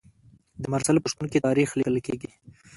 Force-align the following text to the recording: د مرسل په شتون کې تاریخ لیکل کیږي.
د 0.61 0.63
مرسل 0.73 0.95
په 1.01 1.09
شتون 1.11 1.27
کې 1.31 1.43
تاریخ 1.47 1.69
لیکل 1.79 1.95
کیږي. 2.07 2.31